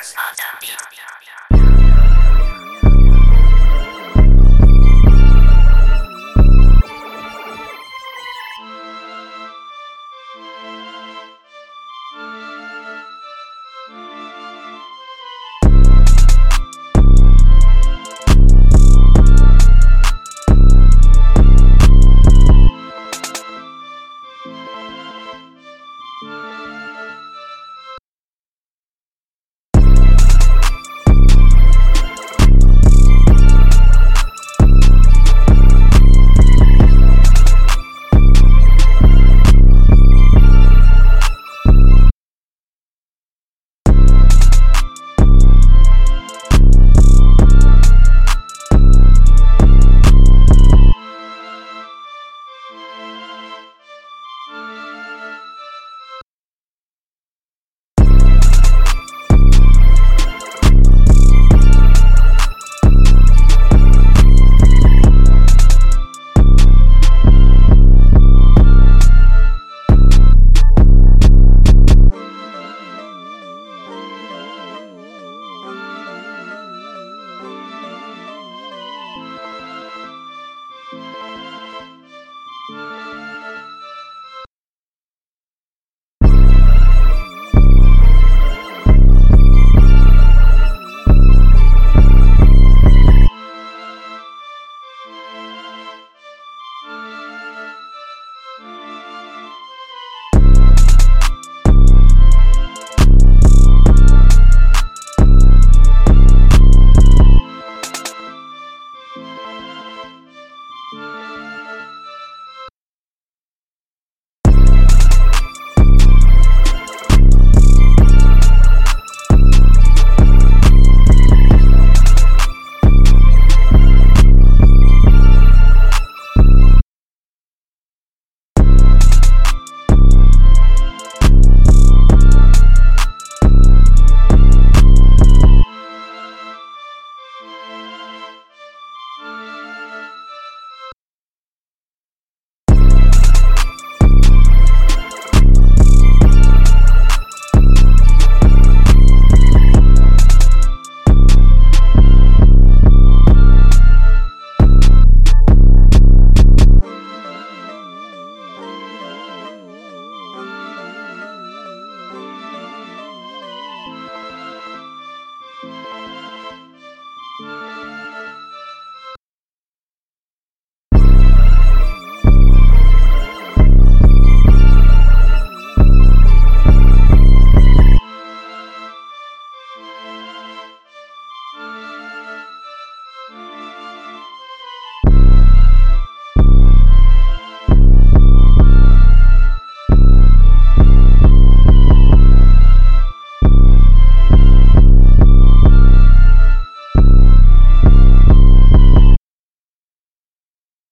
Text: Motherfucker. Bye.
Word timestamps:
Motherfucker. 0.00 1.49
Bye. 82.70 82.99